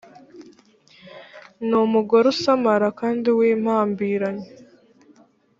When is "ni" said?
1.67-1.75